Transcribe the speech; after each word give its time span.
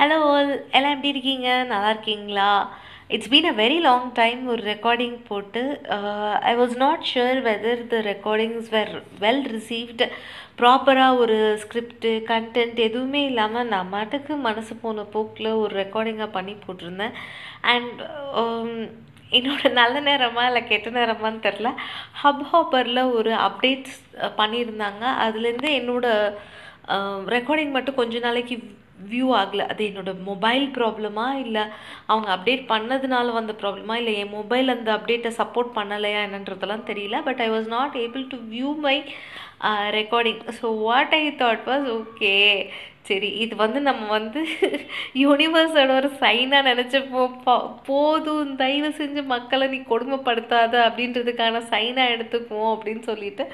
Hello 0.00 0.18
எல்லாம் 0.76 0.92
எப்படி 0.94 1.10
இருக்கீங்க? 1.12 1.48
நல்லா 1.70 1.88
இருக்கீங்களா? 1.94 2.52
It's 3.14 3.30
been 3.32 3.48
a 3.50 3.52
very 3.58 3.76
long 3.86 4.06
time 4.18 4.40
ஒரு 4.52 4.62
ரெக்கார்டிங் 4.68 5.18
போட்டு 5.26 5.62
I 6.50 6.52
was 6.60 6.72
not 6.84 7.02
sure 7.10 7.40
whether 7.48 7.82
the 7.92 7.98
recordings 8.08 8.70
were 8.74 8.92
well 9.24 9.44
received 9.56 10.06
ப்ராப்பராக 10.60 11.20
ஒரு 11.24 11.36
ஸ்கிரிப்டு 11.64 12.12
கண்டென்ட் 12.32 12.80
எதுவுமே 12.86 13.22
இல்லாமல் 13.30 13.70
நான் 13.74 13.92
மாட்டுக்கு 13.96 14.32
மனசு 14.48 14.76
போன 14.84 15.06
போக்கில் 15.16 15.50
ஒரு 15.62 15.72
ரெக்கார்டிங்காக 15.82 16.30
பண்ணி 16.38 16.56
போட்டிருந்தேன். 16.64 17.14
அண்ட் 17.74 18.00
um, 18.42 18.72
என்னோடய 19.38 19.76
நல்ல 19.82 19.96
நேரமாக 20.10 20.50
இல்லை 20.50 20.64
கெட்ட 20.66 20.96
நேரமான்னு 20.98 21.46
தெரில 21.48 21.68
ஹப் 22.22 22.44
ஹாப்பரில் 22.52 23.04
ஒரு 23.18 23.34
அப்டேட்ஸ் 23.48 23.98
பண்ணியிருந்தாங்க. 24.40 25.04
அதுலேருந்து 25.26 25.70
என்னோடய 25.80 26.34
ரெக்கார்டிங் 27.36 27.74
மட்டும் 27.74 27.98
கொஞ்ச 27.98 28.18
நாளைக்கு 28.18 28.56
வியூ 29.10 29.26
ஆகலை. 29.40 29.64
அது 29.72 29.82
என்னோட 29.90 30.12
மொபைல் 30.30 30.64
ப்ராப்ளமா 30.78 31.26
இல்லை 31.44 31.64
அவங்க 32.06 32.28
அப்டேட் 32.36 32.64
பண்ணதுனால 32.72 33.32
வந்த 33.38 33.54
ப்ராப்ளமா 33.62 33.94
இல்லை 34.00 34.14
என் 34.22 34.34
மொபைல் 34.38 34.74
அந்த 34.76 34.90
அப்டேட்டை 34.96 35.32
சப்போர்ட் 35.40 35.70
பண்ணலையா 35.78 36.20
என்னன்றதெல்லாம் 36.28 36.88
தெரியல. 36.90 37.18
But 37.28 37.42
I 37.46 37.50
was 37.50 37.70
not 37.76 37.96
able 38.04 38.26
to 38.34 38.38
view 38.54 38.72
my 38.86 38.96
recording 39.98 40.40
so 40.60 40.66
what 40.86 41.14
I 41.22 41.24
thought 41.42 41.66
was 41.70 41.88
okay 41.98 42.34
சரி 43.08 43.28
இது 43.44 43.54
வந்து 43.62 43.80
நம்ம 43.86 44.02
வந்து 44.16 44.40
யூனிவர்ஸோட 45.22 45.90
ஒரு 46.00 46.08
சைனாக 46.22 46.68
நினச்சிப்போம். 46.68 47.32
போதும் 47.88 48.52
தயவு 48.60 48.90
செஞ்சு 48.98 49.22
மக்களை 49.32 49.66
நீ 49.72 49.78
கொடுமைப்படுத்தாத 49.92 50.74
அப்படின்றதுக்கான 50.88 51.62
சைனாக 51.72 52.14
எடுத்துக்குவோம் 52.16 52.72
அப்படின்னு 52.74 53.02
சொல்லிட்டு 53.10 53.44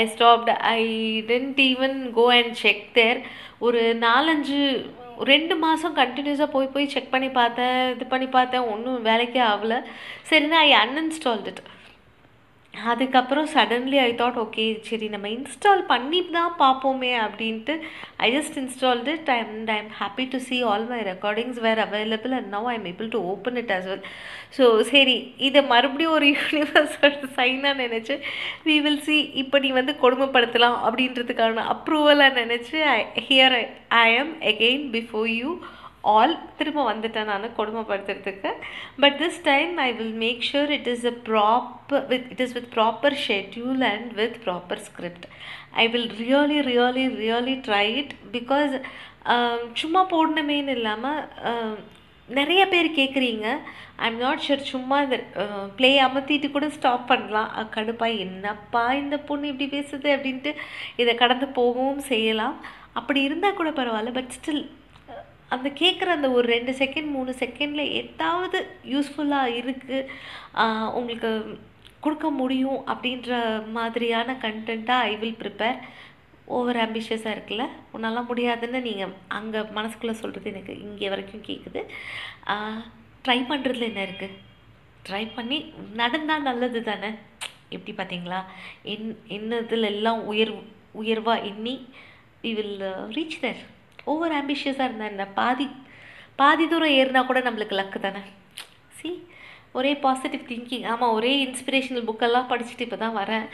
I 0.00 0.02
stopped 0.14 0.50
I 0.78 0.82
didn't 1.30 1.60
even 1.70 1.96
go 2.18 2.26
and 2.38 2.56
check 2.64 2.84
there 2.98 3.20
ஒரு 3.66 3.82
நாலஞ்சு 4.06 4.60
ரெண்டு 5.32 5.54
மாதம் 5.64 5.98
கண்டினியூஸாக 6.00 6.54
போய் 6.54 6.72
போய் 6.74 6.92
செக் 6.94 7.12
பண்ணி 7.14 7.28
பார்த்தேன் 7.38 7.78
இது 7.94 8.06
பண்ணி 8.14 8.26
பார்த்தேன். 8.36 8.66
ஒன்றும் 8.72 9.06
வேலைக்கே 9.10 9.42
ஆகலை. 9.52 9.78
சரினா 10.30 10.58
ஐ 10.68 10.72
அன்இன்ஸ்டால்ட். 10.82 11.48
இட் 11.52 11.62
அதுக்கப்புறம் 12.84 13.46
சடன்லி 13.52 13.98
ஐ 13.98 14.08
தாட் 14.14 14.38
ஓகே 14.38 14.64
சரி 14.88 15.06
நம்ம 15.08 15.26
இன்ஸ்டால் 15.28 15.82
பண்ணி 15.86 16.20
தான் 16.28 16.52
பார்ப்போமே 16.58 17.12
அப்படின்ட்டு 17.22 17.74
I 18.18 18.28
just 18.34 18.56
installed 18.56 19.12
it 19.12 19.30
and 19.34 19.70
I 19.70 19.76
am 19.76 19.92
happy 20.00 20.24
to 20.32 20.38
see 20.38 20.58
all 20.62 20.86
my 20.88 20.98
recordings 21.08 21.60
were 21.60 21.80
available 21.84 22.34
and 22.38 22.50
now 22.54 22.66
I 22.66 22.74
am 22.74 22.88
able 22.92 23.08
to 23.08 23.20
open 23.32 23.56
it 23.56 23.72
as 23.72 23.86
well 23.86 24.04
so 24.58 24.66
சரி 24.90 25.16
இதை 25.48 25.62
மறுபடியும் 25.66 26.16
ஒரு 26.16 26.28
யூனிவர்ஸோட 26.34 27.12
சைனாக 27.38 27.74
நினச்சி 27.82 28.16
வி 28.64 28.76
வில் 28.80 29.02
சி 29.02 29.18
இப்போ 29.34 29.58
நீ 29.58 29.70
வந்து 29.72 29.94
கொடுமைப்படுத்தலாம் 30.02 30.78
அப்படின்றதுக்கான 30.84 31.66
அப்ரூவலாக 31.74 32.38
நினச்சி 32.42 32.78
I 32.90 32.98
here 33.28 33.56
I 34.00 34.06
am 34.16 34.34
again 34.44 34.86
before 34.92 35.30
you 35.32 35.50
all 36.14 36.34
திரும்ப 36.58 36.82
வந்துட்டேன் 36.90 37.30
நான் 37.32 37.56
கொடுமைப்படுத்துறதுக்கு. 37.58 38.50
But 39.02 39.16
this 39.22 39.40
time 39.50 39.72
I 39.86 39.88
will 39.98 40.16
make 40.24 40.46
sure 40.50 40.72
it 40.76 40.88
is 40.94 41.06
a 41.12 41.14
proper 41.30 42.06
with 42.12 42.28
it 42.34 42.42
is 42.46 42.54
with 42.58 42.70
proper 42.76 43.16
schedule 43.26 43.82
and 43.92 44.12
with 44.20 44.38
proper 44.46 44.82
script 44.88 45.26
I 45.82 45.86
will 45.94 46.10
really 46.22 46.60
really 46.70 47.06
really 47.24 47.56
try 47.68 47.86
it 48.02 48.14
because 48.36 48.74
சும்மா 49.82 50.02
போடணுமேன்னு 50.14 50.74
இல்லாமல் 50.78 51.20
um, 51.50 51.74
நிறைய 52.28 52.62
பேர் 52.70 52.88
கேட்குறீங்க 52.98 53.46
I 53.98 54.06
am 54.08 54.20
not 54.22 54.42
sure 54.46 54.62
சும்மா 54.70 54.96
இந்த 55.04 55.18
uh, 55.42 55.64
play 55.76 55.90
அமர்த்திட்டு 56.06 56.48
கூட 56.54 56.66
stop 56.76 57.04
பண்ணலாம். 57.10 57.52
கடுப்பா 57.76 58.08
என்னப்பா 58.24 58.82
இந்த 59.02 59.16
பொண்ணு 59.28 59.50
இப்படி 59.52 59.68
பேசுது 59.76 60.08
அப்படின்ட்டு 60.16 60.52
இதை 61.02 61.14
கடந்து 61.22 61.46
போகவும் 61.60 62.02
செய்யலாம். 62.12 62.56
அப்படி 63.00 63.20
இருந்தால் 63.28 63.58
கூட 63.60 63.70
பரவாயில்ல 63.78 64.12
பட் 64.18 64.34
ஸ்டில் 64.36 64.64
அந்த 65.50 65.68
கேட்குற 65.80 66.08
அந்த 66.08 66.28
ஒரு 66.30 66.46
ரெண்டு 66.48 66.72
செகண்ட் 66.72 67.10
மூணு 67.10 67.32
செகண்டில் 67.38 67.92
ஏதாவது 67.92 68.58
யூஸ்ஃபுல்லாக 68.84 69.54
இருக்குது 69.56 69.98
உங்களுக்கு 70.92 71.30
கொடுக்க 72.00 72.30
முடியும் 72.30 72.80
அப்படின்ற 72.86 73.30
மாதிரியான 73.72 74.36
கண்டென்ட்டாக 74.42 75.06
ஐ 75.06 75.14
வில் 75.16 75.40
ப்ரிப்பேர் 75.40 75.78
ஓவர் 76.48 76.76
ஆம்பிஷியஸாக 76.76 77.34
இருக்குல்ல? 77.36 77.64
உன்னால் 77.92 78.28
முடியாதுன்னு 78.28 78.80
நீங்கள் 78.80 79.14
அங்கே 79.28 79.60
மனசுக்குள்ளே 79.76 80.14
சொல்கிறது 80.20 80.50
எனக்கு 80.50 80.74
இங்கே 80.80 81.08
வரைக்கும் 81.08 81.46
கேட்குது 81.48 81.80
ட்ரை 83.24 83.38
பண்ணுறதுல 83.48 83.88
என்ன 83.88 84.02
இருக்குது 84.02 84.36
ட்ரை 85.08 85.24
பண்ணி 85.34 85.58
நடந்தால் 85.94 86.42
நல்லது 86.42 86.82
தானே? 86.82 87.10
எப்படி 87.68 87.92
பார்த்தீங்களா 87.92 88.40
என் 88.84 89.08
என்னதில் 89.28 89.84
எல்லாம் 89.84 90.20
உயர் 90.24 90.52
உயர்வாக 90.94 91.46
எண்ணி 91.46 91.74
we 92.44 92.52
will 92.54 92.76
reach 93.16 93.40
there 93.40 93.62
over 94.06 94.34
ஆம்பிஷியஸாக 94.40 94.88
இருந்தா 94.88 95.06
என்ன? 95.12 95.24
பாதி 95.40 95.66
பாதி 96.40 96.64
தூரம் 96.68 96.96
ஏறினா 96.98 97.20
கூட 97.26 97.40
நம்மளுக்கு 97.40 97.78
லக்கு 97.80 97.98
தானே? 98.00 98.22
சி 98.98 99.10
ஒரே 99.80 99.92
பாசிட்டிவ் 100.06 100.44
திங்கிங் 100.50 100.86
ஆமாம் 100.92 101.16
ஒரே 101.18 101.32
இன்ஸ்பிரேஷனல் 101.46 102.08
புக்கெல்லாம் 102.10 102.50
படிச்சுட்டு 102.52 102.86
இப்போ 102.86 102.98
தான் 103.04 103.18
வரேன். 103.20 103.46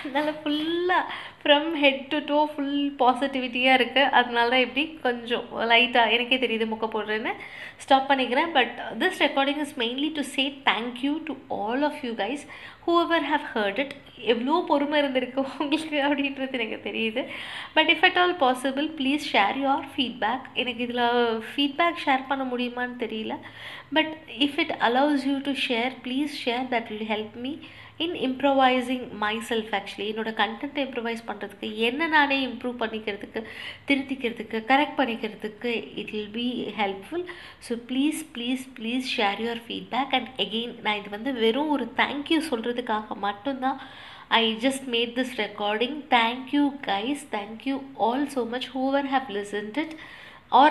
அதனால் 0.00 0.38
ஃபுல்லாக 0.40 1.04
from 1.42 1.68
head 1.82 2.00
to 2.12 2.18
toe 2.30 2.38
full 2.52 2.78
பாசிட்டிவிட்டியாக 3.00 3.78
இருக்குது 3.78 4.12
அதனால 4.18 4.50
தான் 4.52 4.64
எப்படி 4.66 4.84
கொஞ்சம் 5.06 5.44
லைட்டாக 5.72 6.14
எனக்கே 6.14 6.38
தெரியுது 6.44 6.66
முக்க 6.70 6.86
போடுறேன்னு 6.94 7.32
ஸ்டாப் 7.84 8.08
பண்ணிக்கிறேன். 8.10 8.50
But 8.56 8.74
this 9.02 9.20
recording 9.26 9.60
is 9.64 9.76
mainly 9.82 10.10
to 10.18 10.24
say 10.36 10.44
thank you 10.70 11.12
to 11.28 11.34
all 11.60 11.84
of 11.88 12.00
you 12.06 12.12
guys 12.22 12.44
whoever 12.86 13.26
have 13.32 13.46
heard 13.54 13.80
it 13.84 13.94
எவ்வளோ 14.32 14.56
பொறுமை 14.70 14.96
இருந்திருக்கு 15.02 15.40
உங்களுக்கு 15.62 15.98
அப்படின்றது 16.08 16.58
எனக்கு 16.58 16.78
தெரியுது. 16.88 17.22
But 17.76 17.90
if 17.94 18.04
at 18.08 18.18
all 18.22 18.36
possible 18.44 18.88
please 18.98 19.24
share 19.32 19.56
your 19.64 19.86
feedback 19.94 20.46
எனக்கு 20.62 20.82
இதில் 20.86 21.04
ஃபீட்பேக் 21.50 22.02
ஷேர் 22.04 22.28
பண்ண 22.30 22.44
முடியுமான்னு 22.52 22.96
தெரியல. 23.04 23.36
But 23.96 24.12
if 24.46 24.58
it 24.64 24.65
allows 24.88 25.24
you 25.30 25.36
to 25.48 25.52
share 25.66 25.94
please 26.04 26.34
share 26.44 26.66
that 26.72 26.88
will 26.92 27.10
help 27.12 27.36
me 27.44 27.52
in 28.04 28.16
improvising 28.26 29.04
myself 29.50 29.70
actually 29.76 30.06
என்னோடய 30.12 30.36
கண்டென்ட்டை 30.40 30.82
இம்ப்ரவைஸ் 30.86 31.22
பண்ணுறதுக்கு 31.28 31.68
என்ன 31.88 32.08
நானே 32.14 32.36
இம்ப்ரூவ் 32.48 32.74
பண்ணிக்கிறதுக்கு 32.82 33.40
திருத்திக்கிறதுக்கு 33.88 34.58
கரெக்ட் 34.70 34.98
பண்ணிக்கிறதுக்கு 34.98 35.70
it 36.00 36.10
will 36.14 36.34
be 36.34 36.48
helpful 36.80 37.24
so 37.68 37.74
please 37.90 38.20
please 38.34 38.64
please 38.78 39.06
share 39.16 39.40
your 39.44 39.62
feedback 39.68 40.16
and 40.18 40.28
again 40.46 40.74
நான் 40.82 41.00
இது 41.00 41.10
வந்து 41.10 41.32
வெறும் 41.44 41.72
ஒரு 41.76 41.86
தேங்க்யூ 42.02 42.40
சொல்கிறதுக்காக 42.50 43.16
மட்டும்தான் 43.20 43.80
I 44.34 44.44
just 44.66 44.86
made 44.94 45.16
this 45.20 45.34
recording 45.40 45.98
thank you 46.10 46.64
guys 46.86 47.24
thank you 47.30 47.78
all 48.08 48.26
so 48.36 48.42
much 48.54 48.68
whoever 48.74 49.10
have 49.14 49.30
listened 49.30 49.34
have 49.36 49.36
listened 49.38 49.78
it 49.78 49.92
or 50.52 50.70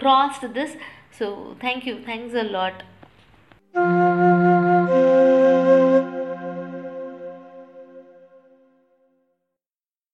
crossed 0.00 0.46
this 0.48 0.56
so 0.56 0.56
this. 0.58 0.72
So 1.18 1.26
thank 1.60 1.84
you. 1.86 2.91